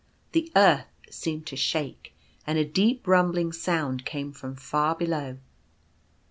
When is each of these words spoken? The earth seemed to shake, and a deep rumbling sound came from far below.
The 0.31 0.51
earth 0.55 0.87
seemed 1.11 1.45
to 1.45 1.55
shake, 1.55 2.15
and 2.47 2.57
a 2.57 2.65
deep 2.65 3.05
rumbling 3.07 3.53
sound 3.53 4.03
came 4.03 4.31
from 4.31 4.55
far 4.55 4.95
below. 4.95 5.37